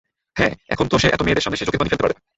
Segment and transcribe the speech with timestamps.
[0.39, 2.21] হ্যাঁ, এখন তো সে এতো মেয়েদের সামনে সে চোখের পানি ফেলতে পারবে না।